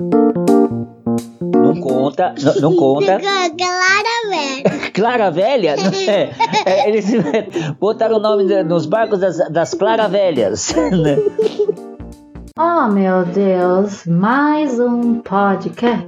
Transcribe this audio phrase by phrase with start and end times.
[0.00, 3.20] Não conta, não, não conta.
[3.20, 4.80] Clara velha.
[4.94, 5.76] Clara Velha?
[6.08, 6.30] É,
[6.64, 7.06] é, eles
[7.78, 10.72] botaram o nome nos barcos das, das Clara Velhas.
[10.90, 11.18] né?
[12.58, 16.06] Oh meu Deus, mais um podcast.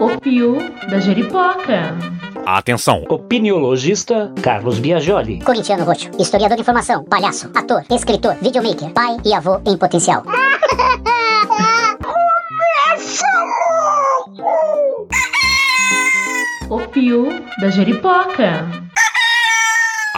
[0.00, 0.58] O Pio
[0.90, 2.15] da Jeripoca.
[2.46, 3.02] Atenção!
[3.08, 5.40] Opiniologista Carlos Biagioli.
[5.42, 10.22] Corintiano Roxo, historiador de informação, palhaço, ator, escritor, videomaker, pai e avô em potencial.
[16.68, 17.28] O Pio
[17.60, 18.85] da Jeripoca.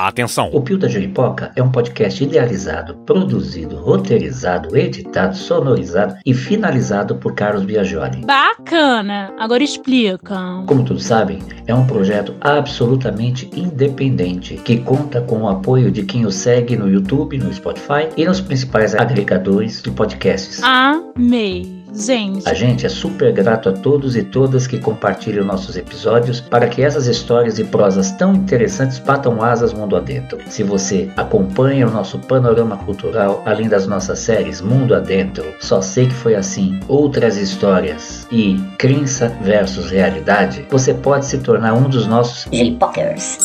[0.07, 0.51] Atenção!
[0.53, 7.35] O Pio da Jeripoca é um podcast idealizado, produzido, roteirizado, editado, sonorizado e finalizado por
[7.35, 8.25] Carlos Biagioli.
[8.25, 9.33] Bacana.
[9.39, 10.63] Agora explica.
[10.67, 16.25] Como todos sabem, é um projeto absolutamente independente que conta com o apoio de quem
[16.25, 20.63] o segue no YouTube, no Spotify e nos principais agregadores de podcasts.
[20.63, 21.78] Amei.
[21.93, 26.69] Gente, A gente é super grato a todos e todas que compartilham nossos episódios para
[26.69, 30.39] que essas histórias e prosas tão interessantes batam asas mundo adentro.
[30.49, 36.07] Se você acompanha o nosso panorama cultural, além das nossas séries Mundo Adentro, Só Sei
[36.07, 42.07] Que Foi Assim, Outras Histórias e Crença versus Realidade, você pode se tornar um dos
[42.07, 43.39] nossos Jeripokers.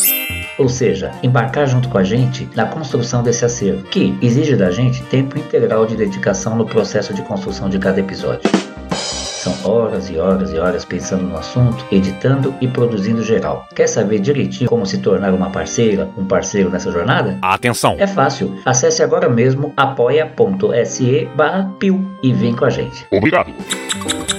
[0.58, 5.04] Ou seja, embarcar junto com a gente na construção desse acervo, que exige da gente
[5.04, 8.50] tempo integral de dedicação no processo de construção de cada episódio.
[8.94, 13.68] São horas e horas e horas pensando no assunto, editando e produzindo geral.
[13.76, 17.38] Quer saber direitinho como se tornar uma parceira, um parceiro nessa jornada?
[17.42, 17.98] Atenção!
[18.00, 18.58] É fácil.
[18.64, 23.06] Acesse agora mesmo apoia.se barra pio e vem com a gente.
[23.12, 23.52] Obrigado!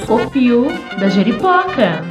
[0.09, 2.03] O Pio da Jeripoca.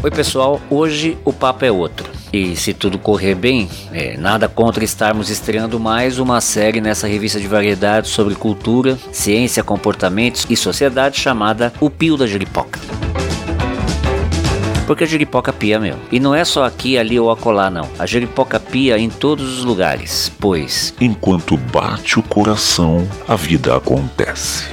[0.00, 2.08] Oi pessoal, hoje o papo é outro.
[2.32, 7.40] E se tudo correr bem, é, nada contra estarmos estreando mais uma série nessa revista
[7.40, 12.78] de variedades sobre cultura, ciência, comportamentos e sociedade chamada O Pio da Jeripoca.
[14.86, 15.96] Porque a jeripoca pia meu.
[16.12, 17.86] E não é só aqui, ali ou acolá não.
[17.98, 24.64] A jeripoca pia em todos os lugares, pois Enquanto bate o coração, a vida acontece.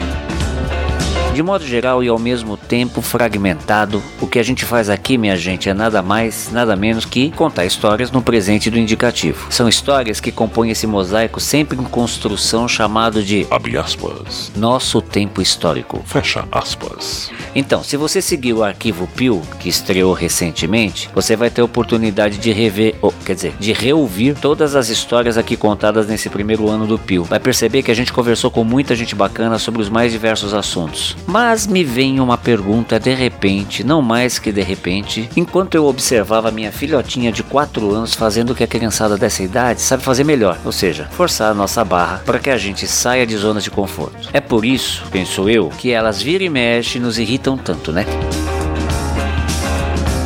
[1.36, 5.36] De modo geral e ao mesmo tempo fragmentado, o que a gente faz aqui, minha
[5.36, 9.48] gente, é nada mais, nada menos que contar histórias no presente do indicativo.
[9.50, 13.46] São histórias que compõem esse mosaico sempre em construção chamado de
[13.78, 14.50] aspas.
[14.56, 16.02] nosso tempo histórico.
[16.06, 17.30] Fecha aspas.
[17.54, 22.38] Então, se você seguir o arquivo Pio, que estreou recentemente, você vai ter a oportunidade
[22.38, 26.88] de rever, ou, quer dizer, de reouvir todas as histórias aqui contadas nesse primeiro ano
[26.88, 27.26] do Pio.
[27.26, 31.14] Vai perceber que a gente conversou com muita gente bacana sobre os mais diversos assuntos.
[31.28, 36.52] Mas me vem uma pergunta de repente, não mais que de repente, enquanto eu observava
[36.52, 40.58] minha filhotinha de 4 anos fazendo o que a criançada dessa idade sabe fazer melhor,
[40.64, 44.30] ou seja, forçar a nossa barra para que a gente saia de zonas de conforto.
[44.32, 48.06] É por isso, penso eu, que elas viram e mexem e nos irritam tanto, né?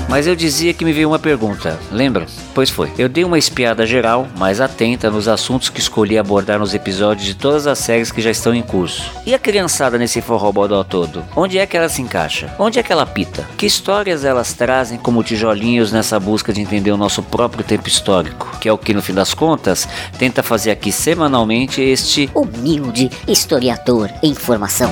[0.10, 2.26] Mas eu dizia que me veio uma pergunta, lembra?
[2.56, 2.92] Pois foi.
[2.98, 7.36] Eu dei uma espiada geral, mais atenta nos assuntos que escolhi abordar nos episódios de
[7.36, 9.12] todas as séries que já estão em curso.
[9.24, 11.24] E a criançada nesse forrobodó todo?
[11.36, 12.52] Onde é que ela se encaixa?
[12.58, 13.48] Onde é que ela pita?
[13.56, 18.58] Que histórias elas trazem como tijolinhos nessa busca de entender o nosso próprio tempo histórico?
[18.60, 19.88] Que é o que, no fim das contas,
[20.18, 24.92] tenta fazer aqui semanalmente este Humilde historiador em formação.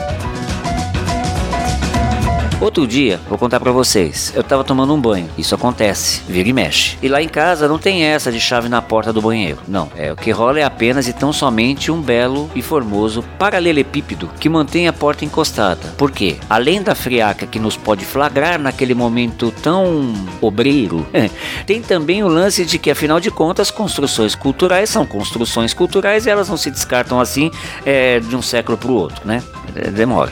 [2.59, 6.53] Outro dia, vou contar pra vocês, eu tava tomando um banho, isso acontece, vira e
[6.53, 6.97] mexe.
[7.03, 9.91] E lá em casa não tem essa de chave na porta do banheiro, não.
[9.95, 14.49] É, o que rola é apenas e tão somente um belo e formoso paralelepípedo que
[14.49, 15.93] mantém a porta encostada.
[15.95, 16.37] Por quê?
[16.49, 21.05] Além da friaca que nos pode flagrar naquele momento tão obreiro,
[21.67, 26.31] tem também o lance de que, afinal de contas, construções culturais são construções culturais e
[26.31, 27.51] elas não se descartam assim
[27.85, 29.43] é, de um século pro outro, né?
[29.75, 30.31] É, Demora.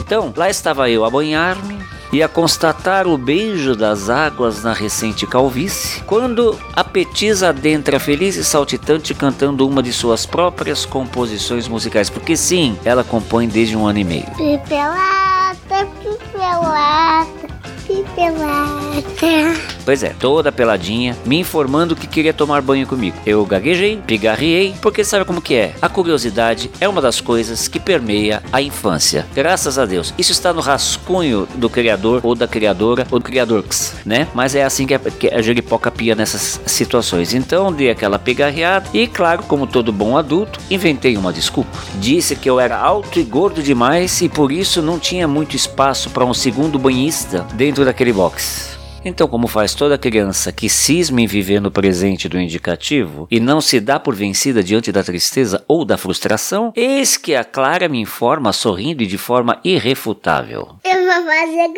[0.00, 1.78] Então, lá estava eu a banhar-me
[2.10, 8.34] e a constatar o beijo das águas na recente calvície, quando a Petisa adentra feliz
[8.36, 13.86] e saltitante cantando uma de suas próprias composições musicais, porque sim, ela compõe desde um
[13.86, 14.26] ano e meio.
[14.36, 17.46] Pipelata, pipelata,
[17.86, 19.79] pipelata.
[19.90, 23.16] Pois é, toda peladinha, me informando que queria tomar banho comigo.
[23.26, 25.74] Eu gaguejei, pigarriei, porque sabe como que é?
[25.82, 29.26] A curiosidade é uma das coisas que permeia a infância.
[29.34, 30.14] Graças a Deus.
[30.16, 33.64] Isso está no rascunho do criador ou da criadora ou do criador,
[34.06, 34.28] né?
[34.32, 35.00] Mas é assim que a,
[35.34, 37.34] a jeripoca pia nessas situações.
[37.34, 41.76] Então dei aquela pigarreada e, claro, como todo bom adulto, inventei uma desculpa.
[41.96, 46.10] Disse que eu era alto e gordo demais e por isso não tinha muito espaço
[46.10, 48.78] para um segundo banhista dentro daquele box.
[49.04, 53.60] Então, como faz toda criança que cisma em viver no presente do indicativo e não
[53.60, 58.00] se dá por vencida diante da tristeza ou da frustração, eis que a Clara me
[58.00, 60.76] informa sorrindo e de forma irrefutável.
[60.84, 61.70] Eu vou fazer.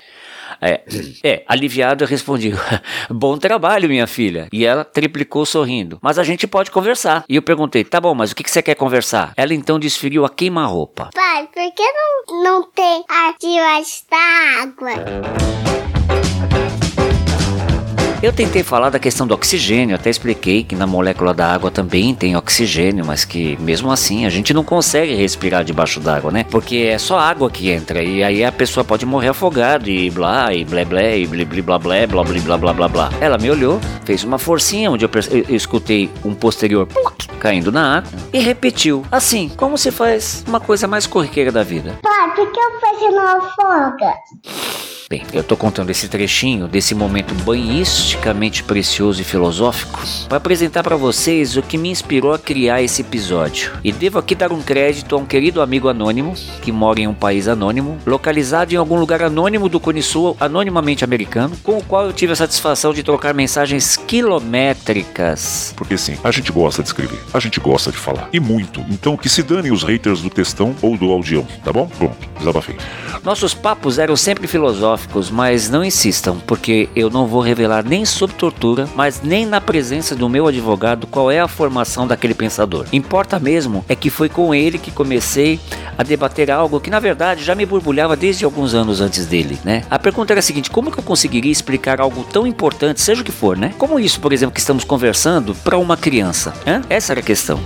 [0.60, 0.82] É,
[1.22, 2.52] é, aliviado eu respondi:
[3.10, 4.48] Bom trabalho, minha filha.
[4.52, 5.98] E ela triplicou sorrindo.
[6.00, 7.24] Mas a gente pode conversar.
[7.28, 9.32] E eu perguntei: Tá bom, mas o que, que você quer conversar?
[9.36, 11.10] Ela então desferiu a queima-roupa.
[11.14, 13.04] Pai, por que não, não tem
[13.40, 15.69] debaixo da água?
[18.22, 22.14] Eu tentei falar da questão do oxigênio, até expliquei que na molécula da água também
[22.14, 26.44] tem oxigênio, mas que mesmo assim a gente não consegue respirar debaixo d'água, né?
[26.50, 30.52] Porque é só água que entra e aí a pessoa pode morrer afogada e blá,
[30.52, 33.10] e blé blé, e blí blí blá blé, blá blá blá blá blá.
[33.22, 36.86] Ela me olhou, fez uma forcinha onde eu, eu- eu escutei um posterior
[37.38, 41.98] caindo na água e repetiu, assim, como se faz uma coisa mais corriqueira da vida.
[42.02, 44.12] Pai, por que o peixe não afoga?
[45.12, 49.98] Bem, eu tô contando esse trechinho desse momento banhisticamente precioso e filosófico
[50.28, 53.72] para apresentar para vocês o que me inspirou a criar esse episódio.
[53.82, 57.12] E devo aqui dar um crédito a um querido amigo anônimo que mora em um
[57.12, 62.06] país anônimo, localizado em algum lugar anônimo do Cone Sul, anonimamente americano, com o qual
[62.06, 65.74] eu tive a satisfação de trocar mensagens quilométricas.
[65.76, 68.28] Porque sim, a gente gosta de escrever, a gente gosta de falar.
[68.32, 68.80] E muito.
[68.88, 71.88] Então que se danem os haters do textão ou do audião, tá bom?
[71.88, 72.76] Pronto, desabafei.
[73.24, 74.99] Nossos papos eram sempre filosóficos,
[75.30, 80.14] mas não insistam, porque eu não vou revelar nem sob tortura, mas nem na presença
[80.14, 82.86] do meu advogado qual é a formação daquele pensador.
[82.92, 85.60] Importa mesmo é que foi com ele que comecei
[85.96, 89.82] a debater algo que na verdade já me borbulhava desde alguns anos antes dele, né?
[89.90, 93.24] A pergunta era a seguinte: como que eu conseguiria explicar algo tão importante, seja o
[93.24, 93.72] que for, né?
[93.78, 96.52] Como isso, por exemplo, que estamos conversando para uma criança?
[96.66, 96.82] Hã?
[96.88, 97.60] Essa era a questão.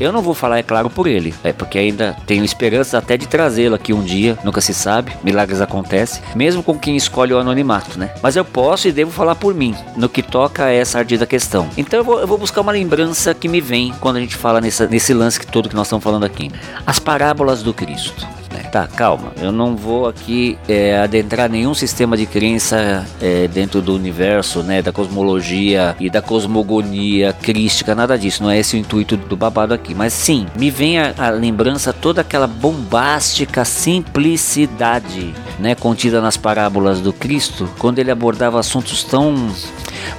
[0.00, 1.34] Eu não vou falar, é claro, por ele.
[1.44, 4.38] É porque ainda tenho esperança até de trazê-lo aqui um dia.
[4.42, 6.22] Nunca se sabe, milagres acontecem.
[6.34, 8.14] Mesmo com quem escolhe o anonimato, né?
[8.22, 11.68] Mas eu posso e devo falar por mim, no que toca a essa ardida questão.
[11.76, 14.58] Então eu vou, eu vou buscar uma lembrança que me vem quando a gente fala
[14.58, 16.50] nessa, nesse lance que todo que nós estamos falando aqui.
[16.86, 18.39] As parábolas do Cristo.
[18.70, 19.32] Tá, calma.
[19.40, 24.80] Eu não vou aqui é, adentrar nenhum sistema de crença é, dentro do universo, né?
[24.80, 28.44] Da cosmologia e da cosmogonia crística, nada disso.
[28.44, 29.92] Não é esse o intuito do babado aqui.
[29.92, 35.74] Mas sim, me vem a, a lembrança toda aquela bombástica simplicidade, né?
[35.74, 39.50] Contida nas parábolas do Cristo, quando ele abordava assuntos tão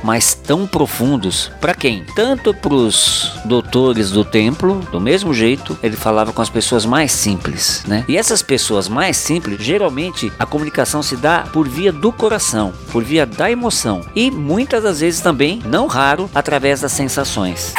[0.03, 1.51] mas tão profundos.
[1.59, 2.03] Para quem?
[2.15, 7.11] Tanto para os doutores do templo, do mesmo jeito, ele falava com as pessoas mais
[7.11, 8.05] simples, né?
[8.07, 13.03] E essas pessoas mais simples, geralmente a comunicação se dá por via do coração, por
[13.03, 17.73] via da emoção e muitas das vezes também, não raro, através das sensações.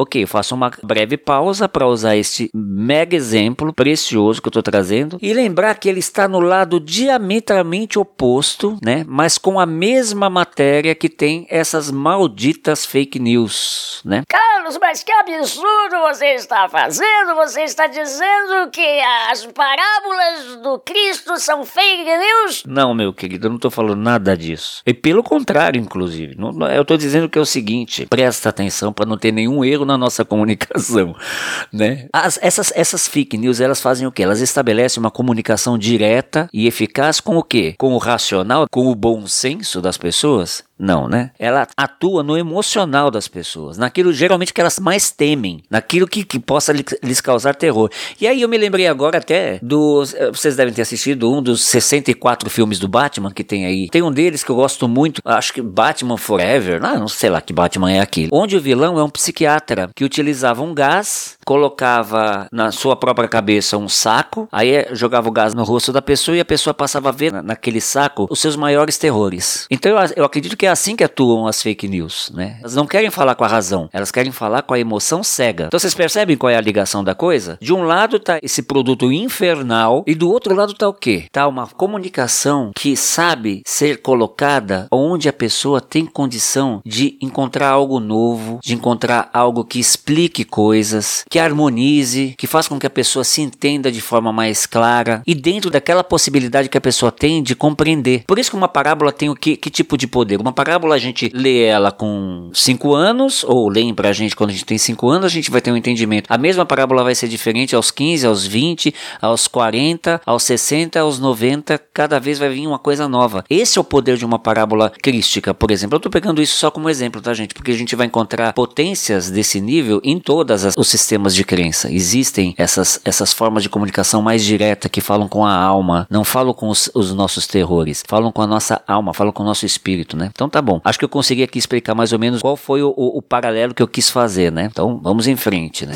[0.00, 4.62] Ok, eu faço uma breve pausa para usar este mega exemplo precioso que eu estou
[4.62, 9.04] trazendo e lembrar que ele está no lado diametralmente oposto, né?
[9.06, 14.22] Mas com a mesma matéria que tem essas malditas fake news, né?
[14.26, 17.34] Carlos, mas que absurdo você está fazendo?
[17.36, 19.00] Você está dizendo que
[19.30, 22.64] as parábolas do Cristo são fake news?
[22.66, 24.80] Não, meu querido, eu não estou falando nada disso.
[24.86, 26.36] E pelo contrário, inclusive.
[26.38, 29.89] Não- eu estou dizendo que é o seguinte: presta atenção para não ter nenhum erro
[29.90, 31.14] na nossa comunicação,
[31.72, 32.06] né?
[32.12, 34.22] As- essas, essas fake news, elas fazem o quê?
[34.22, 37.74] Elas estabelecem uma comunicação direta e eficaz com o quê?
[37.78, 40.62] Com o racional, com o bom senso das pessoas?
[40.82, 41.30] Não, né?
[41.38, 46.38] Ela atua no emocional das pessoas, naquilo geralmente que elas mais temem, naquilo que, que
[46.38, 47.90] possa lhe- lhes causar terror.
[48.20, 50.14] E aí eu me lembrei agora até dos.
[50.14, 53.88] eh, Vocês devem ter assistido um dos 64 filmes do Batman que tem aí.
[53.90, 57.40] Tem um deles que eu gosto muito, acho que Batman Forever, ah, não sei lá
[57.42, 58.30] que Batman é aquele.
[58.32, 63.76] Onde o vilão é um psiquiatra que utilizava um gás, colocava na sua própria cabeça
[63.76, 67.10] um saco, aí eh, jogava o gás no rosto da pessoa e a pessoa passava
[67.10, 69.66] a ver na- naquele saco os seus maiores terrores.
[69.70, 72.56] Então eu, eu acredito que assim que atuam as fake news, né?
[72.60, 75.66] Elas não querem falar com a razão, elas querem falar com a emoção cega.
[75.66, 77.58] Então vocês percebem qual é a ligação da coisa?
[77.60, 81.26] De um lado tá esse produto infernal e do outro lado tá o quê?
[81.32, 88.00] Tá uma comunicação que sabe ser colocada onde a pessoa tem condição de encontrar algo
[88.00, 93.24] novo, de encontrar algo que explique coisas, que harmonize, que faça com que a pessoa
[93.24, 97.54] se entenda de forma mais clara e dentro daquela possibilidade que a pessoa tem de
[97.54, 98.24] compreender.
[98.26, 100.40] Por isso que uma parábola tem o que, que tipo de poder?
[100.40, 104.52] Uma parábola a gente lê ela com 5 anos, ou leem pra gente quando a
[104.52, 106.26] gente tem 5 anos, a gente vai ter um entendimento.
[106.28, 111.18] A mesma parábola vai ser diferente aos 15, aos 20, aos 40, aos 60, aos
[111.18, 113.42] 90, cada vez vai vir uma coisa nova.
[113.48, 115.96] Esse é o poder de uma parábola crística, por exemplo.
[115.96, 117.54] Eu tô pegando isso só como exemplo, tá, gente?
[117.54, 121.90] Porque a gente vai encontrar potências desse nível em todos os sistemas de crença.
[121.90, 126.52] Existem essas, essas formas de comunicação mais direta que falam com a alma, não falam
[126.52, 130.18] com os, os nossos terrores, falam com a nossa alma, falam com o nosso espírito,
[130.18, 130.28] né?
[130.30, 130.80] Então tá bom.
[130.84, 133.74] Acho que eu consegui aqui explicar mais ou menos qual foi o, o, o paralelo
[133.74, 134.68] que eu quis fazer, né?
[134.70, 135.94] Então vamos em frente, né?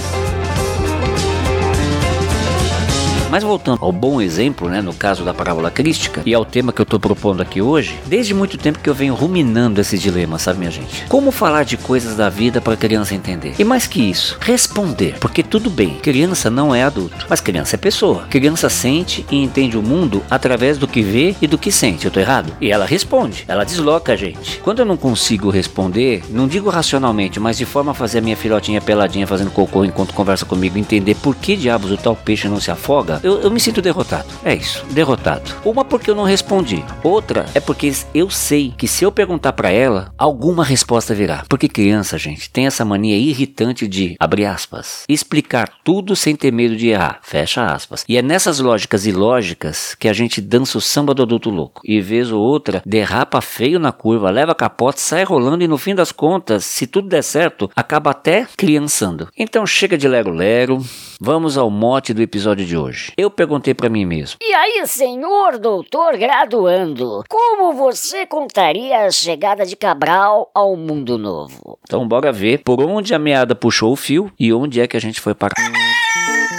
[3.30, 6.80] Mas voltando ao bom exemplo, né, no caso da parábola crística, e ao tema que
[6.80, 10.58] eu estou propondo aqui hoje, desde muito tempo que eu venho ruminando esse dilema, sabe,
[10.58, 11.04] minha gente?
[11.08, 13.54] Como falar de coisas da vida para criança entender?
[13.58, 15.16] E mais que isso, responder.
[15.18, 18.26] Porque tudo bem, criança não é adulto, mas criança é pessoa.
[18.30, 22.04] Criança sente e entende o mundo através do que vê e do que sente.
[22.04, 22.52] Eu tô errado?
[22.60, 24.60] E ela responde, ela desloca a gente.
[24.62, 28.36] Quando eu não consigo responder, não digo racionalmente, mas de forma a fazer a minha
[28.36, 32.60] filhotinha peladinha fazendo cocô enquanto conversa comigo, entender por que diabos o tal peixe não
[32.60, 34.28] se afoga, eu, eu me sinto derrotado.
[34.44, 35.50] É isso, derrotado.
[35.64, 36.84] Uma porque eu não respondi.
[37.02, 41.44] Outra é porque eu sei que se eu perguntar para ela, alguma resposta virá.
[41.48, 44.16] Porque criança, gente, tem essa mania irritante de,
[44.48, 48.04] aspas, explicar tudo sem ter medo de errar, fecha aspas.
[48.08, 51.80] E é nessas lógicas ilógicas que a gente dança o samba do adulto louco.
[51.84, 55.94] E vez ou outra, derrapa feio na curva, leva capote, sai rolando e no fim
[55.94, 59.28] das contas, se tudo der certo, acaba até criançando.
[59.36, 60.84] Então chega de lero-lero,
[61.20, 63.03] vamos ao mote do episódio de hoje.
[63.16, 64.38] Eu perguntei para mim mesmo.
[64.42, 71.78] E aí, senhor doutor graduando, como você contaria a chegada de Cabral ao mundo novo?
[71.86, 75.00] Então bora ver por onde a meada puxou o fio e onde é que a
[75.00, 75.54] gente foi parar.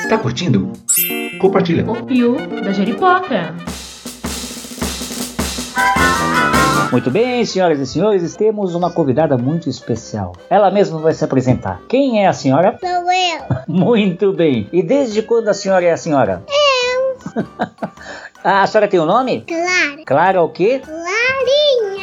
[0.09, 0.71] Tá curtindo?
[1.39, 1.89] Compartilha.
[1.89, 3.55] O Pio da Jeripoca.
[6.91, 10.33] Muito bem, senhoras e senhores, temos uma convidada muito especial.
[10.49, 11.81] Ela mesma vai se apresentar.
[11.89, 12.77] Quem é a senhora?
[12.79, 13.35] Sou eu.
[13.67, 14.69] Muito bem.
[14.71, 16.43] E desde quando a senhora é a senhora?
[16.47, 17.43] Eu.
[18.43, 19.41] A senhora tem um nome?
[19.41, 20.05] Clara.
[20.05, 20.79] Clara o quê?
[20.79, 21.14] Clarinha.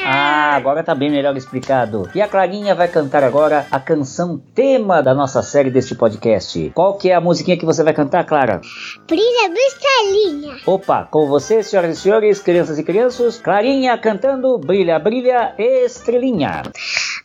[0.05, 2.11] Ah, agora tá bem melhor explicado.
[2.15, 6.71] E a Clarinha vai cantar agora a canção tema da nossa série deste podcast.
[6.75, 8.61] Qual que é a musiquinha que você vai cantar, Clara?
[9.07, 10.57] Brilha estrelinha.
[10.67, 16.63] Opa, com você, senhoras e senhores, crianças e crianças, Clarinha cantando Brilha, Brilha, Estrelinha.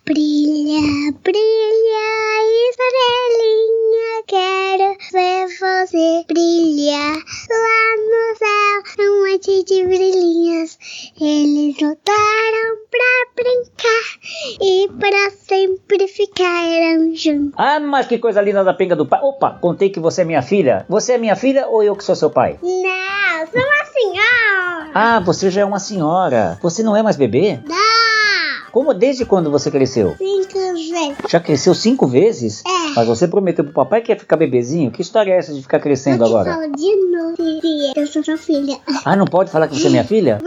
[0.08, 2.08] Brilha, brilha,
[2.70, 4.24] estrelinha.
[4.26, 9.06] Quero ver você brilhar lá no céu.
[9.06, 10.80] Um monte de brilhinhas.
[11.20, 14.06] Eles voltaram pra brincar
[14.62, 17.52] e pra sempre ficaram juntos.
[17.58, 19.20] Ah, mas que coisa linda da penga do pai.
[19.22, 20.86] Opa, contei que você é minha filha.
[20.88, 22.58] Você é minha filha ou eu que sou seu pai?
[22.64, 24.92] Não, sou uma senhora.
[24.94, 26.58] Ah, você já é uma senhora.
[26.64, 27.60] Você não é mais bebê?
[27.68, 27.76] Não,
[28.78, 30.16] Como desde quando você cresceu?
[30.20, 31.18] cinco vezes.
[31.28, 32.64] Já cresceu cinco vezes?
[32.64, 32.94] É.
[32.96, 34.92] Mas você prometeu pro papai que ia ficar bebezinho?
[34.92, 36.54] Que história é essa de ficar crescendo Eu te agora?
[36.54, 37.36] falo de novo.
[37.96, 38.78] Eu sou sua filha.
[39.04, 40.38] Ah, não pode falar que você é minha filha?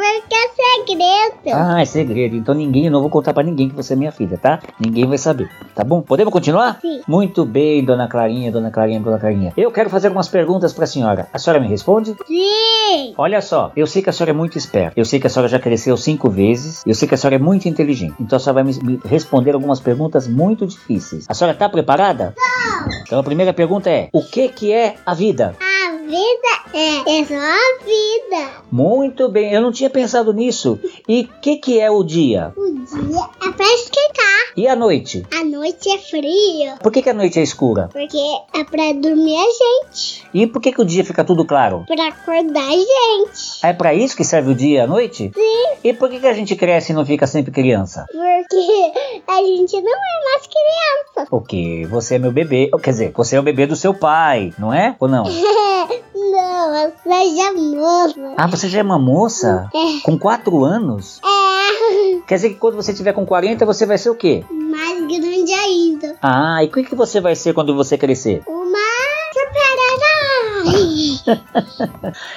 [0.56, 1.54] Segredo.
[1.54, 2.36] Ah, é segredo.
[2.36, 4.60] Então ninguém, eu não vou contar pra ninguém que você é minha filha, tá?
[4.78, 5.50] Ninguém vai saber.
[5.74, 6.00] Tá bom?
[6.00, 6.78] Podemos continuar?
[6.80, 7.00] Sim.
[7.06, 9.52] Muito bem, dona Clarinha, dona Clarinha, dona Clarinha.
[9.56, 11.28] Eu quero fazer algumas perguntas pra senhora.
[11.32, 12.14] A senhora me responde?
[12.26, 13.14] Sim.
[13.16, 14.98] Olha só, eu sei que a senhora é muito esperta.
[14.98, 16.82] Eu sei que a senhora já cresceu cinco vezes.
[16.86, 18.14] Eu sei que a senhora é muito inteligente.
[18.20, 21.26] Então a senhora vai me, me responder algumas perguntas muito difíceis.
[21.28, 22.34] A senhora tá preparada?
[22.36, 22.88] Não.
[23.02, 25.54] Então a primeira pergunta é: O que que é a vida?
[25.60, 25.69] A
[26.10, 28.50] vida é, é só a vida.
[28.70, 30.78] Muito bem, eu não tinha pensado nisso.
[31.08, 32.52] E o que que é o dia?
[32.56, 34.30] O dia é pra esquentar.
[34.56, 35.24] E a noite?
[35.32, 36.76] A noite é frio.
[36.82, 37.88] Por que que a noite é escura?
[37.92, 38.18] Porque
[38.52, 40.24] é pra dormir a gente.
[40.34, 41.84] E por que que o dia fica tudo claro?
[41.86, 43.60] Pra acordar a gente.
[43.62, 45.30] É pra isso que serve o dia e a noite?
[45.32, 45.66] Sim.
[45.84, 48.06] E por que que a gente cresce e não fica sempre criança?
[48.10, 48.92] Porque
[49.28, 51.30] a gente não é mais criança.
[51.30, 52.70] Porque você é meu bebê.
[52.82, 54.96] Quer dizer, você é o bebê do seu pai, não é?
[54.98, 55.24] Ou não?
[56.14, 58.34] não, eu sou já moça.
[58.36, 59.68] Ah, você já é uma moça?
[59.74, 60.00] É.
[60.02, 61.20] Com 4 anos?
[61.24, 62.20] É.
[62.26, 64.44] Quer dizer que quando você tiver com 40, você vai ser o quê?
[64.50, 66.16] Mais grande ainda.
[66.22, 68.42] Ah, e o que, que você vai ser quando você crescer?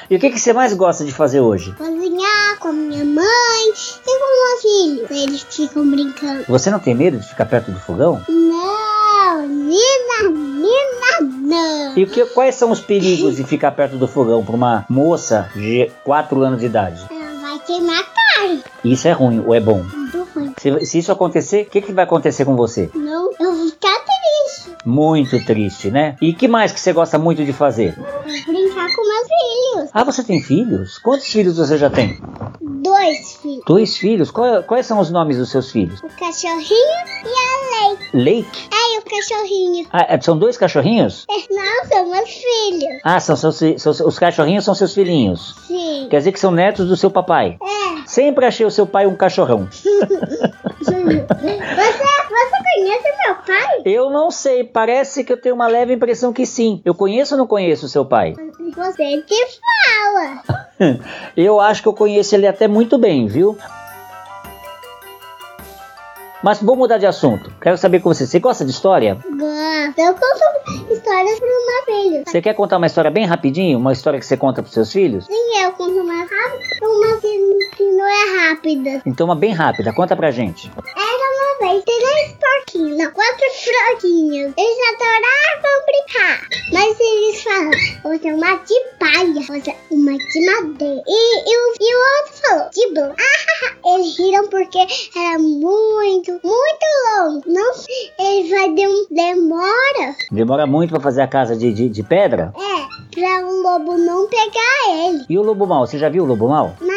[0.10, 1.74] E o que, que você mais gosta de fazer hoje?
[1.74, 3.74] Cozinhar com a minha mãe
[4.06, 5.12] e com meus filhos.
[5.12, 6.46] Eles ficam brincando.
[6.48, 8.22] Você não tem medo de ficar perto do fogão?
[8.28, 8.53] Não,
[11.54, 11.98] não.
[11.98, 15.92] E que, quais são os perigos de ficar perto do fogão para uma moça de
[16.04, 17.02] 4 anos de idade?
[17.10, 18.04] Ela vai queimar
[18.36, 18.64] carne.
[18.84, 19.84] Isso é ruim ou é bom?
[19.84, 20.54] Muito ruim.
[20.58, 22.90] Se, se isso acontecer, o que, que vai acontecer com você?
[22.94, 24.72] Não, eu vou ficar triste.
[24.86, 26.16] Muito triste, né?
[26.22, 27.96] E que mais que você gosta muito de fazer?
[28.46, 28.63] Brincar
[28.96, 29.90] com meus filhos.
[29.94, 30.98] Ah, você tem filhos?
[31.00, 32.20] Quantos filhos você já tem?
[32.62, 33.64] Dois filhos.
[33.66, 34.32] Dois filhos?
[34.32, 36.00] Qual- quais são os nomes dos seus filhos?
[36.02, 36.64] O cachorrinho
[37.24, 37.64] e a
[38.14, 38.34] Lei.
[38.42, 38.70] Lake?
[38.72, 39.88] É, e o cachorrinho.
[39.92, 41.26] Ah, é- são dois cachorrinhos?
[41.30, 43.00] É, Não, são meus filhos.
[43.04, 45.56] Ah, são, seus fi- são- os cachorrinhos são seus filhinhos.
[45.68, 46.08] Sim.
[46.10, 47.58] Quer dizer que são netos do seu papai.
[47.62, 48.08] É.
[48.08, 49.68] Sempre achei o seu pai um cachorrão.
[50.84, 53.82] Você, você conhece meu pai?
[53.86, 56.82] Eu não sei, parece que eu tenho uma leve impressão que sim.
[56.84, 58.34] Eu conheço ou não conheço o seu pai?
[58.76, 60.44] Você que fala.
[61.38, 63.58] Eu acho que eu conheço ele até muito bem, viu?
[66.44, 67.54] Mas vou mudar de assunto.
[67.62, 68.28] Quero saber com você.
[68.28, 69.16] Você gosta de história?
[69.16, 70.00] Gosto.
[70.00, 72.24] Eu conto histórias para os meus filhos.
[72.28, 73.80] Você quer contar uma história bem rapidinho?
[73.80, 75.26] Uma história que você conta pros seus filhos?
[75.26, 79.02] Sim, eu conto mais rápido, uma que, que não é rápida.
[79.06, 80.70] Então uma bem rápida, conta pra gente.
[80.86, 81.03] Era
[81.64, 84.54] vez três porquinhos, não, quatro franguinhos.
[84.58, 87.72] Eles adoravam brincar, mas eles falaram,
[88.04, 91.04] você é uma de palha, você é uma de madeira.
[91.08, 93.16] E, e, o, e o outro falou, de blá.
[93.86, 96.86] Eles riram porque era muito, muito
[97.18, 97.44] longo.
[97.46, 97.74] Não,
[98.18, 100.16] eles vai de um, demora.
[100.32, 102.54] Demora muito pra fazer a casa de, de, de pedra?
[102.56, 105.26] É, pra o lobo não pegar ele.
[105.30, 105.86] E o lobo mal?
[105.86, 106.76] Você já viu o lobo mal?
[106.80, 106.93] Mas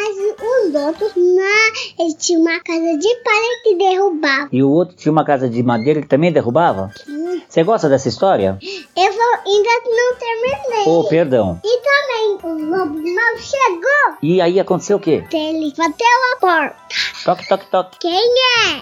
[0.67, 4.49] os outros, não, eles tinham uma casa de palha que derrubava.
[4.51, 6.91] E o outro tinha uma casa de madeira que também derrubava?
[7.07, 8.57] Hum, Você gosta dessa história?
[8.61, 10.83] Eu vou, ainda não terminei.
[10.87, 11.59] Oh, perdão.
[11.63, 14.17] E também o lobo mal chegou.
[14.21, 15.23] E aí aconteceu o quê?
[15.31, 16.75] Ele bateu a porta.
[17.23, 17.97] Toque, toque, toque.
[17.99, 18.33] Quem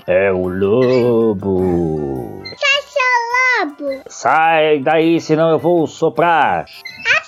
[0.08, 0.28] é?
[0.28, 2.42] É o lobo.
[2.44, 4.02] Fecha lobo.
[4.08, 6.66] Sai daí, senão eu vou soprar.
[6.66, 7.25] Lobo.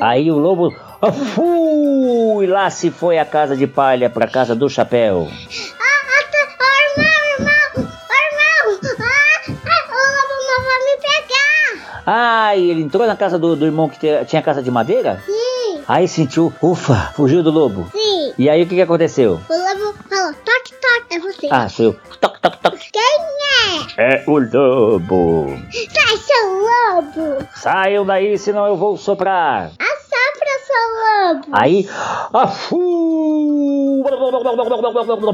[0.00, 0.74] Aí o lobo.
[1.00, 2.46] ah, fui!
[2.46, 5.28] Lá se foi a casa de palha pra casa do chapéu.
[5.30, 6.64] Ah, ah, tá.
[6.96, 7.90] Irmão, irmão.
[8.10, 8.80] Irmão.
[9.00, 12.02] Ah, ah, o lobo vai me pegar.
[12.06, 15.22] Ah, e ele entrou na casa do, do irmão que te- tinha casa de madeira?
[15.24, 17.88] Sim, Aí sentiu, ufa, fugiu do lobo.
[17.92, 18.32] sim.
[18.38, 19.40] E aí o que, que aconteceu?
[19.48, 21.14] O lobo falou, toque, toque.
[21.14, 21.48] É você.
[21.50, 21.92] Ah, sou eu.
[22.20, 22.90] Toque, toque, toque.
[22.90, 23.02] Quem
[23.98, 24.14] é?
[24.16, 25.56] É o lobo.
[26.34, 27.48] Fecha lobo.
[27.54, 29.70] Saiam daí, senão eu vou soprar.
[29.78, 31.46] Assopra seu lobo.
[31.52, 31.88] Aí,
[32.68, 34.04] fu-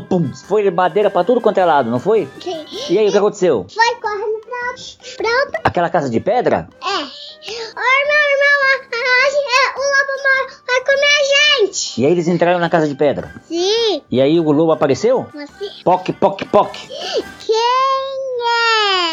[0.09, 2.28] Pum, foi madeira pra tudo quanto é lado, não foi?
[2.42, 2.64] Sim.
[2.90, 3.66] E aí, o que aconteceu?
[3.73, 4.75] Foi correndo pra,
[5.16, 6.69] pra outra Aquela casa de pedra?
[6.83, 6.87] É.
[6.87, 11.25] Ô, irmão, irmão, a- a- a- o lobo vai- vai comer a
[11.67, 12.00] gente.
[12.00, 13.35] E aí eles entraram na casa de pedra.
[13.47, 14.02] Sim.
[14.11, 15.26] E aí o lobo apareceu?
[15.33, 15.83] Você.
[15.85, 16.73] Poc, poc, poc.
[16.76, 17.57] Quem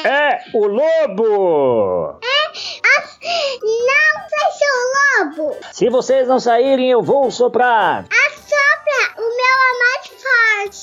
[0.03, 0.07] é?
[0.07, 2.19] É o lobo!
[2.23, 2.47] É?
[2.97, 3.17] As-
[3.61, 5.55] Não fecha o lobo.
[5.71, 8.05] Se vocês não saírem, eu vou soprar.
[8.05, 9.17] Assopra.
[9.17, 10.07] O meu é mais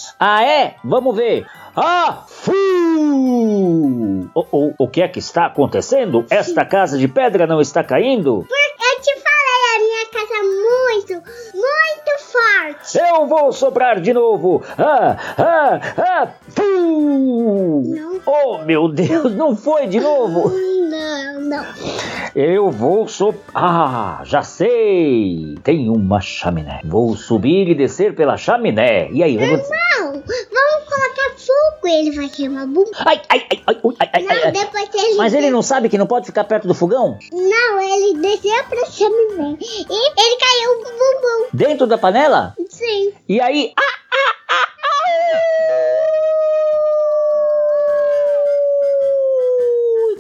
[0.05, 0.15] forte.
[0.21, 0.77] Ah, é?
[0.85, 1.47] Vamos ver.
[1.77, 2.53] Ah, fu!
[4.35, 6.25] O, o, o que é que está acontecendo?
[6.31, 8.45] Esta casa de pedra não está caindo?
[8.49, 11.23] Porque eu te falei, a minha casa é muito
[12.35, 12.99] forte.
[12.99, 14.63] Eu vou soprar de novo.
[14.77, 17.83] Ah, ah, ah, fu!
[17.87, 18.21] Não.
[18.27, 20.51] Oh, meu Deus, não foi de novo.
[20.51, 21.65] Não, não.
[22.35, 23.45] Eu vou soprar.
[23.55, 25.57] Ah, já sei.
[25.63, 26.81] Tem uma chaminé.
[26.85, 29.09] Vou subir e descer pela chaminé.
[29.13, 29.85] E aí, vamos colocar
[31.87, 32.91] Ele vai queimar bumbum.
[32.97, 34.53] Ai, ai, ai, ai, ai, ai, ai, Não, ai.
[34.53, 35.15] depois ele...
[35.17, 37.19] Mas ele não sabe que não pode ficar perto do fogão?
[37.33, 39.57] Não, ele desceu pra chaminé.
[39.61, 41.49] E ele caiu no bumbum.
[41.53, 42.55] Dentro da panela?
[42.69, 43.13] Sim.
[43.29, 43.73] E aí.
[43.77, 45.95] Ah, ah, ah, ah.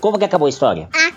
[0.00, 0.88] Como que acabou a história?
[0.92, 1.13] Acabou.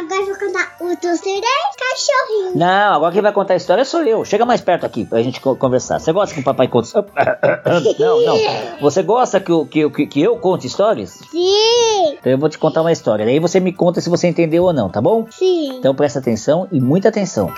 [0.00, 1.40] Agora eu vou cantar o dos três
[1.78, 2.54] cachorrinhos.
[2.54, 4.24] Não, agora quem vai contar a história sou eu.
[4.24, 5.98] Chega mais perto aqui pra gente co- conversar.
[5.98, 6.90] Você gosta que o papai conte.
[7.98, 8.36] Não, não.
[8.80, 11.10] Você gosta que, eu- que, eu- que, que eu conte histórias?
[11.30, 12.14] Sim.
[12.18, 13.24] Então eu vou te contar uma história.
[13.26, 15.26] Daí você me conta se você entendeu ou não, tá bom?
[15.30, 15.76] Sim.
[15.78, 17.52] Então presta atenção e muita atenção.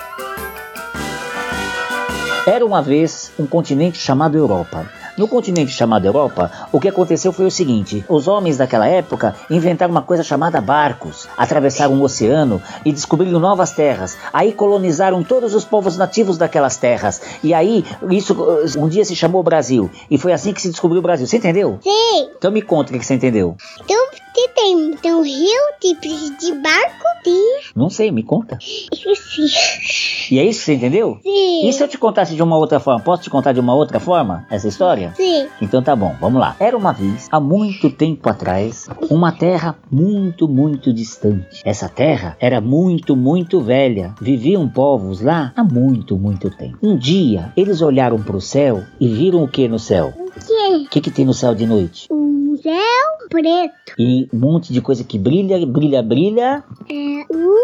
[2.45, 4.85] Era uma vez um continente chamado Europa.
[5.15, 9.91] No continente chamado Europa, o que aconteceu foi o seguinte: os homens daquela época inventaram
[9.91, 14.17] uma coisa chamada barcos, atravessaram o oceano e descobriram novas terras.
[14.31, 17.21] Aí colonizaram todos os povos nativos daquelas terras.
[17.43, 18.35] E aí, isso
[18.77, 19.89] um dia se chamou Brasil.
[20.09, 21.27] E foi assim que se descobriu o Brasil.
[21.27, 21.77] Você entendeu?
[21.81, 22.29] Sim.
[22.35, 23.55] Então me conta o que você entendeu.
[23.83, 25.61] Então, que tem, tem um rio,
[25.99, 27.61] precisa de barco, tem...
[27.75, 28.57] Não sei, me conta.
[28.61, 30.33] Esqueci.
[30.33, 31.19] E é isso que você entendeu?
[31.21, 31.67] Sim.
[31.67, 32.99] E se eu te contasse de uma outra forma?
[33.01, 35.13] Posso te contar de uma outra forma essa história?
[35.15, 35.47] Sim.
[35.61, 36.55] Então tá bom, vamos lá.
[36.59, 41.61] Era uma vez, há muito tempo atrás, uma terra muito, muito distante.
[41.63, 44.15] Essa terra era muito, muito velha.
[44.19, 46.77] Viviam povos lá há muito, muito tempo.
[46.81, 50.13] Um dia, eles olharam para o céu e viram o que no céu?
[50.17, 50.85] O quê?
[50.85, 52.07] O que, que tem no céu de noite?
[52.11, 53.27] Um céu?
[53.29, 53.93] preto.
[53.97, 56.63] E um monte de coisa que brilha, brilha, brilha.
[56.89, 56.93] É
[57.33, 57.55] um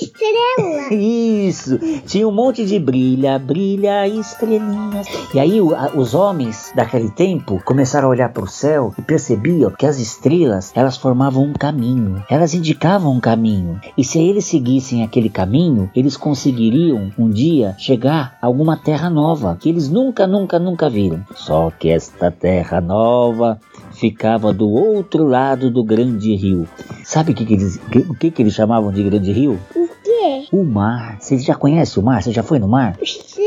[0.00, 0.92] estrela.
[0.94, 1.78] Isso!
[2.06, 5.06] Tinha um monte de brilha, brilha, estrelinhas.
[5.34, 9.02] E aí o- a- os homens daquele tempo começaram a olhar para o céu e
[9.02, 12.24] percebiam que as estrelas elas formavam um caminho.
[12.30, 13.80] Elas indicavam um caminho.
[13.96, 19.56] E se eles seguissem aquele caminho, eles conseguiriam um dia chegar a alguma terra nova
[19.60, 21.22] que eles nunca, nunca, nunca viram.
[21.34, 23.60] Só que esta terra nova
[23.92, 26.66] ficava do outro lado do grande rio.
[27.04, 29.58] Sabe o que, que eles, que- o que, que eles chamavam de grande rio?
[29.76, 30.46] O quê?
[30.52, 31.18] O mar.
[31.20, 32.22] Você já conhece o mar?
[32.22, 32.96] Você já foi no mar?
[33.04, 33.42] Sim,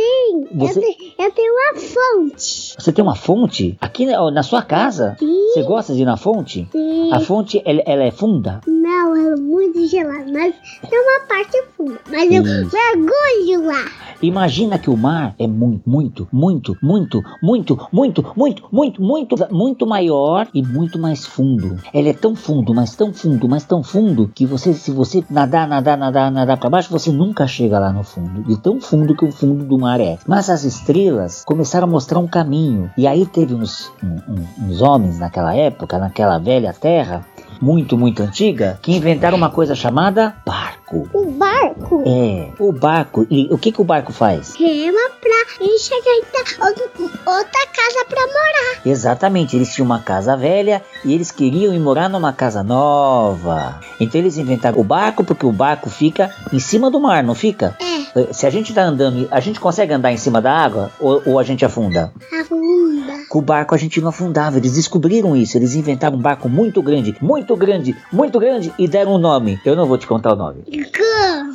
[0.54, 2.76] Você- eu, te- eu tenho uma fonte.
[2.78, 3.78] Você tem uma fonte?
[3.80, 5.15] Aqui na, na sua casa?
[5.19, 5.48] Sim.
[5.54, 6.67] Você gosta de ir na fonte?
[6.72, 7.10] Sim.
[7.13, 8.62] A fonte, ela, ela é funda?
[8.67, 10.54] Não, é muito gelado, mas
[10.89, 12.00] tem uma parte funda.
[12.10, 12.72] Mas eu Isso.
[12.76, 13.86] mergulho lá.
[14.22, 19.86] Imagina que o mar é muito, muito, muito, muito, muito, muito, muito, muito, muito, muito
[19.88, 21.78] maior e muito mais fundo.
[21.93, 25.67] Ele é tão fundo, mas tão fundo, mas tão fundo que você, se você nadar,
[25.67, 28.43] nadar, nadar, nadar para baixo, você nunca chega lá no fundo.
[28.43, 30.17] De tão fundo que o fundo do mar é.
[30.27, 32.89] Mas as estrelas começaram a mostrar um caminho.
[32.97, 37.25] E aí teve uns, um- uns homens naquela época, naquela velha terra,
[37.62, 41.07] muito, muito antiga, que inventaram uma coisa chamada barco.
[41.13, 43.25] O barco É, o barco.
[43.29, 44.55] E o que, que o barco faz?
[44.55, 45.12] rema
[45.45, 46.84] pra enxergar outra,
[47.25, 48.82] outra casa pra morar.
[48.86, 53.79] Exatamente, eles tinham uma casa velha e eles queriam ir morar numa casa nova.
[53.99, 57.75] Então eles inventaram o barco porque o barco fica em cima do mar, não fica?
[58.15, 61.21] É, Se a gente tá andando, a gente consegue andar em cima da água ou,
[61.25, 62.12] ou a gente afunda?
[62.39, 63.13] a funda.
[63.29, 66.82] Com o barco a gente não afundava, eles descobriram isso, eles inventaram um barco muito
[66.84, 69.60] grande, muito grande, muito grande e deram um nome.
[69.65, 70.63] Eu não vou te contar o nome.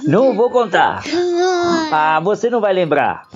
[0.04, 1.02] Não vou contar.
[1.92, 3.26] Ah, você não vai lembrar.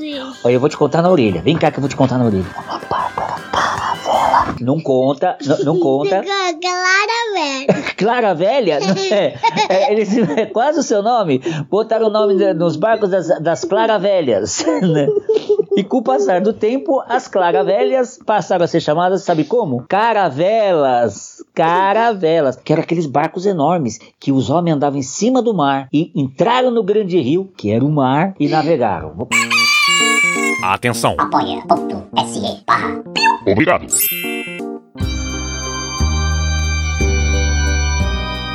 [0.00, 0.38] Você.
[0.44, 1.42] Olha, eu vou te contar na orelha.
[1.42, 2.44] Vem cá que eu vou te contar na orelha.
[2.88, 4.54] Barco era caravela.
[4.60, 6.22] Não conta, não, não conta.
[6.22, 7.80] Clara velha.
[8.00, 8.78] Clara Velha?
[9.10, 9.34] É,
[9.68, 11.42] é, eles, é quase o seu nome.
[11.68, 14.64] Botaram o nome de- nos barcos das, das Claravelhas.
[14.80, 15.06] Né?
[15.76, 19.84] E com o passar do tempo, as Claravelhas passaram a ser chamadas, sabe como?
[19.86, 21.44] Caravelas.
[21.54, 22.56] Caravelas.
[22.56, 26.70] Que eram aqueles barcos enormes que os homens andavam em cima do mar e entraram
[26.70, 29.28] no grande rio, que era o mar, e navegaram.
[30.62, 31.16] Atenção.
[31.18, 33.02] Apoia.se barra
[33.46, 33.86] Obrigado.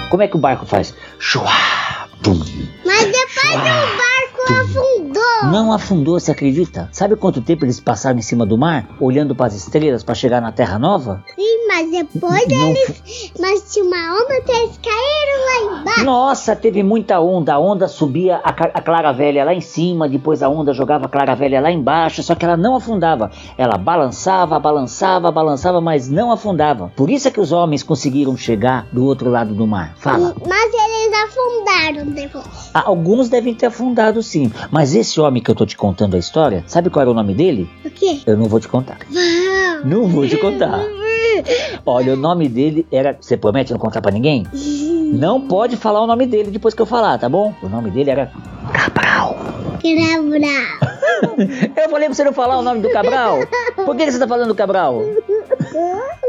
[0.10, 0.96] Como é que o barco faz?
[1.20, 1.52] Chua,
[2.24, 2.40] pum.
[2.86, 4.15] Mas depois o barco
[4.54, 5.52] afundou.
[5.52, 6.90] Não afundou, você acredita?
[6.92, 10.42] Sabe quanto tempo eles passaram em cima do mar, olhando para as estrelas para chegar
[10.42, 11.24] na Terra Nova?
[11.36, 13.32] Sim, mas depois Não eles.
[13.40, 16.06] Mas tinha uma onda que eles caíram lá embaixo.
[16.06, 17.54] Nossa, teve muita onda.
[17.54, 21.10] A onda subia a, a Clara Velha lá em cima, depois a onda jogava a
[21.10, 23.30] Clara Velha lá embaixo, só que ela não afundava.
[23.58, 26.92] Ela balançava, balançava, balançava, mas não afundava.
[26.96, 29.96] Por isso é que os homens conseguiram chegar do outro lado do mar.
[29.98, 30.36] Fala.
[30.48, 32.65] Mas eles afundaram depois.
[32.78, 36.20] Ah, Alguns devem ter afundado sim, mas esse homem que eu tô te contando a
[36.20, 37.70] história, sabe qual era o nome dele?
[37.86, 38.20] O quê?
[38.26, 38.98] Eu não vou te contar.
[39.10, 39.86] Vão.
[39.86, 40.82] Não vou te contar.
[41.86, 43.16] Olha, o nome dele era.
[43.20, 44.46] Você promete não contar pra ninguém?
[45.14, 47.54] Não pode falar o nome dele depois que eu falar, tá bom?
[47.64, 48.30] O nome dele era
[48.74, 49.38] Cabral.
[49.38, 50.26] Cabral.
[51.78, 53.40] Eu falei pra você não falar o nome do Cabral.
[53.86, 55.02] Por que você tá falando do Cabral?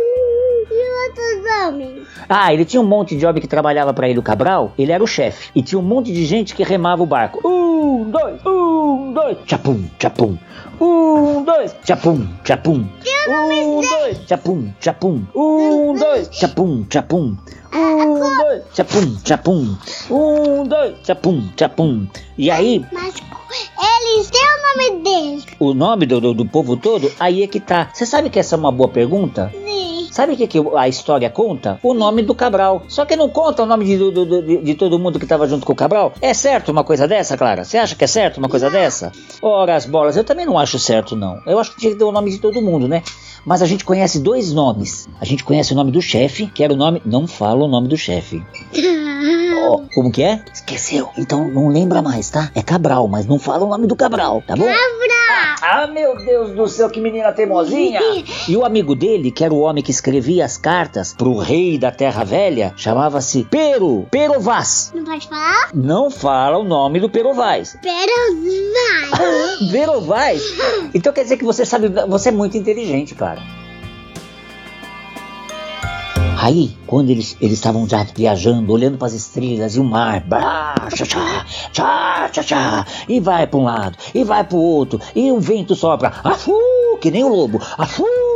[1.17, 2.07] Outros homens?
[2.29, 4.73] Ah, ele tinha um monte de homem que trabalhava pra ele, o Cabral.
[4.79, 5.49] Ele era o chefe.
[5.55, 7.47] E tinha um monte de gente que remava o barco.
[7.49, 10.37] Um, dois, um, dois, tchapum, tchapum.
[10.81, 12.87] Um, dois, tchapum, tchapum.
[13.29, 15.23] Um, dois, tchapum, tchapum.
[15.35, 17.37] Um, dois, tchapum, tchapum.
[17.75, 19.77] Um, dois, tchapum, tchapum.
[20.11, 22.07] Um, dois, tchapum, tchapum.
[22.37, 25.47] E aí, Mas eles têm o nome deles.
[25.59, 27.89] o nome do, do, do povo todo, aí é que tá.
[27.95, 29.51] Você sabe que essa é uma boa pergunta?
[29.55, 29.96] Sim.
[30.17, 31.79] Sabe o que, que a história conta?
[31.83, 32.85] O nome do Cabral.
[32.89, 35.47] Só que não conta o nome de, do- do- de, de todo mundo que tava
[35.47, 36.15] junto com o Cabral.
[36.23, 37.65] É certo uma coisa dessa, Clara?
[37.65, 39.13] Você acha que é certo uma coisa dessa?
[39.43, 41.39] Ora, as bolas, eu também não acho certo, não.
[41.47, 43.03] Eu acho que tinha que ter o nome de todo mundo, né?
[43.45, 45.07] Mas a gente conhece dois nomes.
[45.21, 47.03] A gente conhece o nome do chefe, que era o nome.
[47.05, 48.43] Não fala o nome do chefe.
[49.59, 50.41] Ó, como que é?
[50.53, 51.11] Esqueceu.
[51.17, 52.51] Então não lembra mais, tá?
[52.55, 54.65] É Cabral, mas não fala o nome do Cabral, tá bom?
[54.65, 55.57] Cabral.
[55.63, 58.01] Ah, meu Deus do céu, que menina teimosinha!
[58.49, 61.91] E o amigo dele, que era o homem que escrevia as cartas pro rei da
[61.91, 64.93] Terra Velha, chamava-se Pero, Pero Vaz.
[64.95, 65.71] Não pode falar?
[65.75, 67.77] Não fala o nome do Pero Vaz.
[67.83, 68.37] Pero
[69.19, 69.69] vai.
[69.73, 70.43] Pero Vaz?
[70.95, 73.41] Então quer dizer que você sabe, você é muito inteligente, cara.
[76.47, 80.77] Aí, quando eles eles estavam já viajando, olhando para as estrelas e o mar, blá,
[80.95, 85.01] tchá, tchá, tchá, tchá, tchá, e vai para um lado, e vai para o outro,
[85.13, 86.57] e o vento sopra, afu,
[87.01, 88.36] que nem o lobo, afu.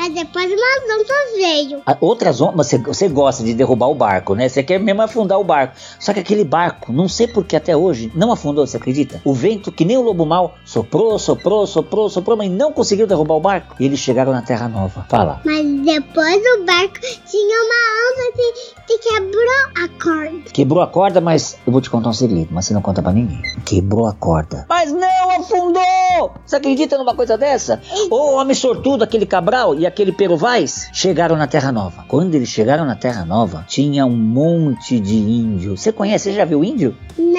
[0.00, 1.82] Mas depois umas ondas veio.
[1.84, 4.48] A- Outras ondas, você, você gosta de derrubar o barco, né?
[4.48, 5.74] Você quer mesmo afundar o barco.
[5.98, 9.20] Só que aquele barco, não sei por que até hoje, não afundou, você acredita?
[9.24, 13.34] O vento, que nem o lobo mal, soprou, soprou, soprou, soprou, mas não conseguiu derrubar
[13.34, 13.76] o barco.
[13.78, 15.04] E eles chegaram na Terra Nova.
[15.10, 15.42] Fala.
[15.44, 19.42] Mas depois o barco tinha uma onda que, que quebrou
[19.84, 20.50] a corda.
[20.50, 23.12] Quebrou a corda, mas eu vou te contar um segredo, mas você não conta pra
[23.12, 23.42] ninguém.
[23.66, 24.64] Quebrou a corda.
[24.68, 26.32] Mas não afundou!
[26.46, 27.80] Você acredita numa coisa dessa?
[28.10, 32.04] O homem sortudo, aquele Cabral e aquele Pero Vaz chegaram na Terra Nova.
[32.08, 35.76] Quando eles chegaram na Terra Nova, tinha um monte de índio.
[35.76, 36.24] Você conhece?
[36.24, 36.96] Você já viu índio?
[37.18, 37.32] Não,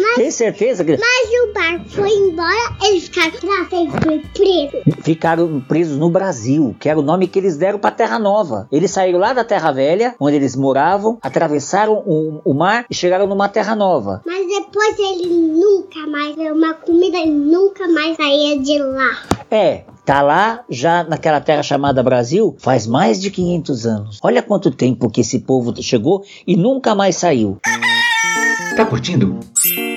[0.00, 4.94] mas, Tem certeza que mas o barco foi embora, eles ficaram pra sempre presos.
[5.02, 8.68] ficaram presos no Brasil, que era o nome que eles deram pra Terra Nova.
[8.70, 13.26] Eles saíram lá da Terra Velha, onde eles moravam, atravessaram o, o mar e chegaram
[13.26, 14.22] numa Terra Nova.
[14.26, 19.22] Mas depois ele nunca mais uma comida e nunca mais saía de lá.
[19.50, 24.18] É, tá lá já naquela terra chamada Brasil faz mais de 500 anos.
[24.22, 27.58] Olha quanto tempo que esse povo chegou e nunca mais saiu.
[28.76, 29.38] Tá curtindo?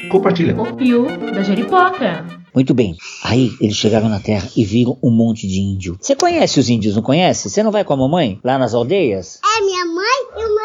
[0.09, 0.59] Compartilha.
[0.59, 2.25] O Pio da Jeripoca.
[2.53, 2.95] Muito bem.
[3.23, 5.97] Aí eles chegaram na terra e viram um monte de índio.
[5.99, 7.49] Você conhece os índios, não conhece?
[7.49, 9.39] Você não vai com a mamãe lá nas aldeias?
[9.57, 10.05] É minha mãe
[10.37, 10.61] e uma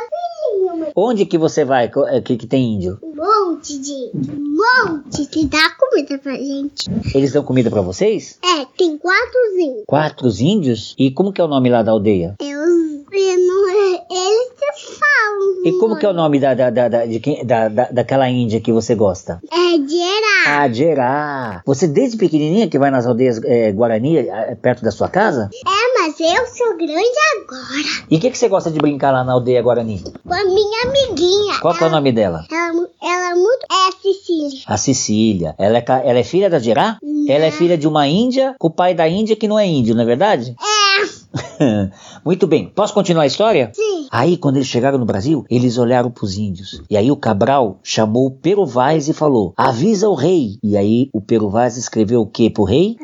[0.78, 0.92] filhinha.
[0.96, 2.98] Onde que você vai é, que, que tem índio?
[3.02, 4.10] Um monte de.
[4.14, 6.90] Um monte que dá comida pra gente.
[7.14, 8.38] Eles dão comida pra vocês?
[8.42, 9.84] É, tem quatrozinhos.
[9.86, 10.94] Quatro índios?
[10.98, 12.34] E como que é o nome lá da aldeia?
[12.40, 13.68] Eu, eu não,
[14.10, 15.64] eles que falam.
[15.64, 18.28] E como que é o nome da, da, da, da, de quem, da, da, daquela
[18.28, 19.40] índia que você gosta?
[19.52, 20.22] É geral.
[20.46, 21.62] Ah, Gerá.
[21.66, 25.50] Você desde pequenininha que vai nas aldeias é, Guarani, é, perto da sua casa?
[25.54, 28.06] É, mas eu sou grande agora.
[28.10, 30.02] E o que, que você gosta de brincar lá na aldeia Guarani?
[30.26, 31.58] Com a minha amiguinha.
[31.60, 32.44] Qual que é o nome dela?
[32.50, 33.66] Ela, ela é muito.
[33.70, 34.60] É a Cecília.
[34.66, 35.54] A Cecília.
[35.58, 36.98] Ela é, ela é filha da Gerá?
[37.28, 39.94] Ela é filha de uma índia com o pai da índia que não é índio,
[39.94, 40.54] não é verdade?
[40.60, 41.90] É.
[42.24, 42.68] Muito bem.
[42.68, 43.70] Posso continuar a história?
[43.74, 44.06] Sim.
[44.10, 46.82] Aí, quando eles chegaram no Brasil, eles olharam pros índios.
[46.90, 50.58] E aí o Cabral chamou o Pero Vaz e falou: avisa o rei.
[50.62, 52.96] E aí o Pero Vaz escreveu o que pro rei?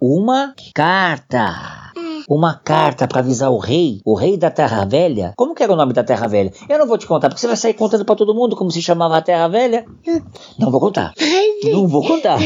[0.00, 1.83] Uma carta.
[2.28, 5.32] Uma carta pra avisar o rei, o rei da Terra Velha.
[5.36, 6.52] Como que era o nome da Terra Velha?
[6.68, 8.80] Eu não vou te contar, porque você vai sair contando pra todo mundo como se
[8.82, 9.84] chamava a Terra Velha.
[10.58, 11.12] Não vou contar.
[11.64, 12.38] Não vou contar.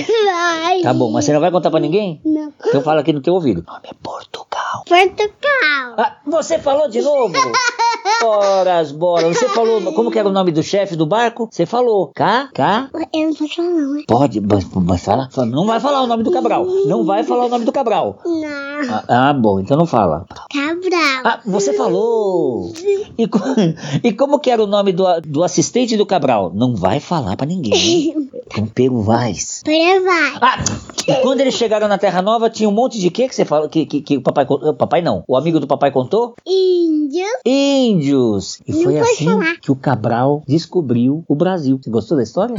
[0.64, 0.80] Ai.
[0.82, 2.20] Tá bom, mas você não vai contar pra ninguém?
[2.24, 2.52] Não.
[2.66, 3.64] Então fala aqui no teu ouvido.
[3.66, 4.84] O nome é Portugal.
[4.86, 5.94] Portugal.
[5.96, 7.34] Ah, você falou de novo?
[8.24, 9.36] Ora, as bolas.
[9.38, 11.48] Você falou, como que era o nome do chefe do barco?
[11.50, 12.10] Você falou.
[12.14, 12.88] Cá, cá.
[13.12, 14.02] Eu não posso falar, não, né?
[14.06, 15.28] Pode, mas, mas fala.
[15.30, 16.64] fala- Não vai falar o nome do Cabral.
[16.86, 18.18] Não vai falar o nome do Cabral.
[18.24, 18.48] Não.
[18.90, 20.24] Ah, ah, bom, então não fala.
[20.50, 21.22] Cabral.
[21.24, 22.72] Ah, você falou.
[23.18, 23.38] E, co-
[24.02, 26.50] e como que era o nome do, do assistente do Cabral?
[26.54, 28.28] Não vai falar pra ninguém.
[28.48, 29.62] Tempero Vaz.
[29.66, 30.38] Vai.
[30.40, 30.64] Ah,
[31.06, 33.68] e quando eles chegaram na Terra Nova, tinha um monte de quê que você falou?
[33.68, 36.34] Que, que, que o papai, o papai não, o amigo do papai contou?
[36.46, 37.26] Índio.
[37.44, 38.60] Índios!
[38.66, 39.56] E Não foi assim falar.
[39.60, 41.78] que o Cabral descobriu o Brasil.
[41.82, 42.56] Você gostou da história?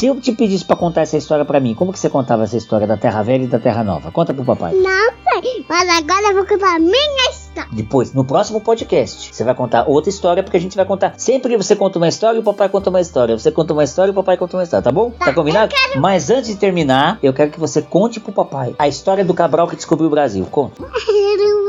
[0.00, 2.56] Se eu te pedisse pra contar essa história pra mim, como que você contava essa
[2.56, 4.10] história da Terra Velha e da Terra Nova?
[4.10, 4.72] Conta pro papai.
[4.72, 5.62] Não sei.
[5.68, 7.68] Mas agora eu vou contar a minha história.
[7.70, 11.12] Depois, no próximo podcast, você vai contar outra história, porque a gente vai contar.
[11.18, 13.38] Sempre você conta uma história e o papai conta uma história.
[13.38, 15.10] Você conta uma história e o papai conta uma história, tá bom?
[15.10, 15.74] Tá, combinado?
[15.96, 19.68] Mas antes de terminar, eu quero que você conte pro papai a história do Cabral
[19.68, 20.46] que descobriu o Brasil.
[20.50, 20.80] Conta.
[20.82, 21.66] Era um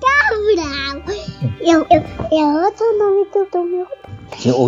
[0.00, 1.27] Cabral.
[1.60, 3.86] Eu, eu, é outro nome que eu tô meu.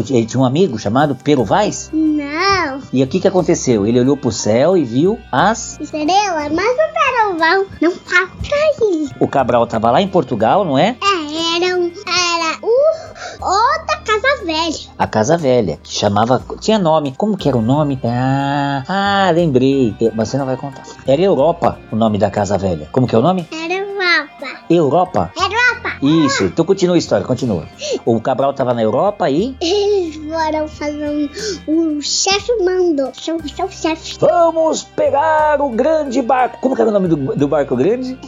[0.08, 1.90] Ele tinha um amigo chamado Pero Vaz.
[1.92, 2.80] Não.
[2.92, 3.86] E o que que aconteceu?
[3.86, 5.78] Ele olhou pro céu e viu as.
[5.80, 9.10] Estrela, mas o Peroval não fala pra ele.
[9.20, 10.96] O Cabral tava lá em Portugal, não é?
[11.02, 11.86] É, era um.
[11.86, 13.10] Era um.
[13.42, 14.90] Outra casa velha.
[14.98, 16.42] A Casa Velha, que chamava.
[16.60, 17.14] Tinha nome.
[17.16, 17.98] Como que era o nome?
[18.04, 19.94] Ah, ah, lembrei.
[20.00, 20.82] Eh, Mas você não vai contar.
[21.06, 22.88] Era Europa o nome da Casa Velha.
[22.92, 23.46] Como que é o nome?
[23.52, 24.46] Era Europa.
[24.68, 25.32] Europa.
[25.36, 25.59] Europa.
[26.02, 27.64] Isso, então continua a história, continua.
[28.04, 29.54] O Cabral tava na Europa e.
[29.60, 31.28] Eles foram fazer
[31.66, 31.98] um.
[31.98, 33.12] O chefe mandou.
[33.14, 34.16] Seu, seu chefe.
[34.20, 36.58] Vamos pegar o grande barco.
[36.60, 38.18] Como que era o nome do, do barco grande?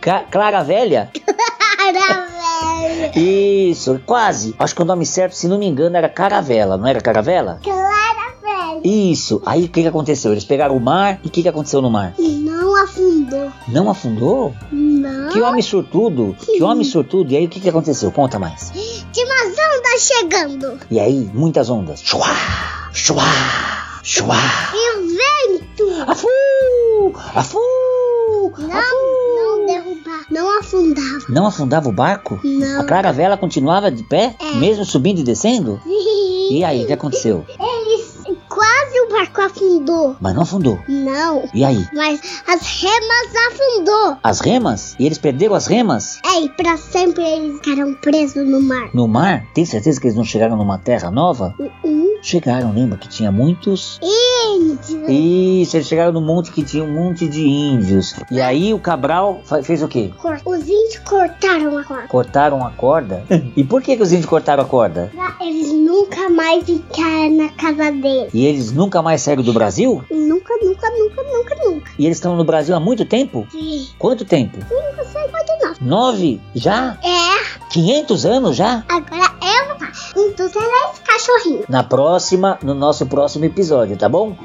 [0.00, 1.10] Ca- Clara Velha?
[1.84, 3.18] Era velha.
[3.18, 4.54] Isso, quase.
[4.56, 7.58] Acho que o nome certo, se não me engano, era Caravela, não era Caravela?
[7.60, 8.80] Clara velha.
[8.84, 9.42] Isso.
[9.44, 10.30] Aí o que, que aconteceu?
[10.30, 12.14] Eles pegaram o mar e o que, que aconteceu no mar?
[12.16, 12.51] Não
[12.82, 13.52] afundou.
[13.68, 14.54] Não afundou?
[14.70, 15.30] Não.
[15.30, 16.36] Que homem sortudo!
[16.38, 17.32] Que homem sortudo!
[17.32, 18.10] E aí o que, que aconteceu?
[18.12, 18.70] Conta mais.
[19.12, 20.78] Tinha umas ondas chegando.
[20.90, 22.00] E aí, muitas ondas.
[22.02, 22.90] Chuá!
[22.92, 23.22] Chuá!
[24.02, 24.36] Chuá!
[24.74, 26.10] E o vento.
[26.10, 26.28] Afu!
[27.34, 27.58] Afu!
[28.58, 30.26] Não, não derrubar.
[30.30, 31.24] Não afundava.
[31.28, 32.40] Não afundava o barco?
[32.42, 32.80] Não.
[32.80, 34.34] A caravela continuava de pé?
[34.38, 34.56] É.
[34.56, 35.80] Mesmo subindo e descendo?
[36.50, 37.46] E aí, o que aconteceu?
[37.48, 38.18] Eles
[38.54, 40.16] quase o barco afundou.
[40.20, 40.78] Mas não afundou.
[40.88, 41.86] Não, E aí?
[41.94, 44.16] mas as remas afundou.
[44.22, 44.94] As remas?
[44.98, 46.18] E eles perderam as remas?
[46.24, 48.90] É, e pra sempre eles ficaram presos no mar.
[48.92, 49.44] No mar?
[49.54, 51.54] Tem certeza que eles não chegaram numa terra nova?
[51.84, 53.98] Hum, Chegaram, lembra que tinha muitos?
[54.00, 55.10] índio.
[55.10, 58.14] Isso, eles chegaram no monte que tinha um monte de índios.
[58.30, 60.10] E aí o Cabral fez o quê?
[60.44, 62.08] Os índios cortaram a corda.
[62.08, 63.24] Cortaram a corda?
[63.56, 65.10] E por que, que os índios cortaram a corda?
[65.14, 68.30] Pra eles nunca mais ficarem na casa deles.
[68.32, 70.02] E eles nunca mais saíram do Brasil?
[70.10, 71.90] Nunca, nunca, nunca, nunca, nunca.
[71.98, 73.46] E eles estão no Brasil há muito tempo?
[73.50, 73.88] Sim.
[73.98, 74.58] Quanto tempo?
[74.58, 75.22] Nunca sei.
[75.82, 76.40] Nove?
[76.54, 76.96] Já?
[77.02, 78.84] É, 500 anos já?
[78.88, 79.92] agora eu vou falar.
[80.16, 81.64] Então você esse cachorrinho.
[81.68, 84.36] Na próxima, no nosso próximo episódio, tá bom?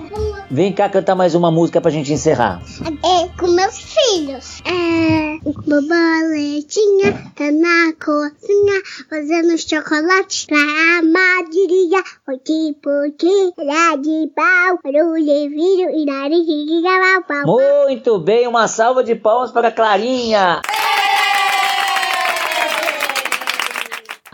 [0.50, 2.62] Vem cá cantar mais uma música pra gente encerrar.
[2.82, 4.62] É, com meus filhos.
[4.65, 10.58] É, borboletinha tá na cozinha fazendo chocolate pra
[11.04, 12.04] Madeira.
[12.26, 16.82] Porque, porque, era de pau, barulho e e nariz de
[17.28, 17.45] pau.
[17.45, 20.62] Muito bem, uma salva de palmas para a Clarinha.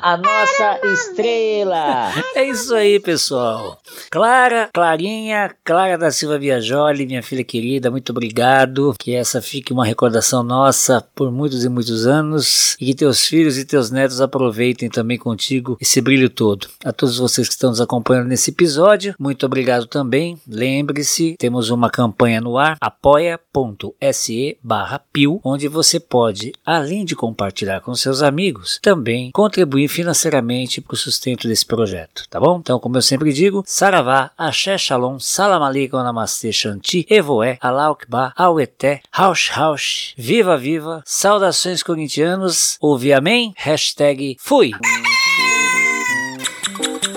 [0.04, 2.12] A nossa estrela.
[2.36, 3.80] É isso aí, pessoal.
[4.12, 8.94] Clara, Clarinha, Clara da Silva Viajoli, minha filha querida, muito obrigado.
[9.00, 12.76] Que essa fique uma recordação nossa por muitos e muitos anos.
[12.82, 16.68] E que teus filhos e teus netos aproveitem também contigo esse brilho todo.
[16.84, 20.38] A todos vocês que estão nos acompanhando nesse episódio, muito obrigado também.
[20.46, 25.02] Lembre-se, temos uma campanha no ar, apoia.se barra
[25.46, 31.48] onde você pode, além de compartilhar com seus amigos, também contribuir financeiramente para o sustento
[31.48, 32.58] desse projeto, tá bom?
[32.60, 39.02] Então, como eu sempre digo, Saravá, Axé Shalom, Salam Aleikum, Namastê, Shanti, Evoé, Alaukba, Aueté,
[39.12, 43.54] Raush Raush, Viva Viva, saudações corintianos, ouvi amém?
[43.56, 44.72] Hashtag fui!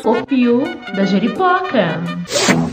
[0.04, 0.62] O Pio
[0.94, 2.65] da Jeripoca.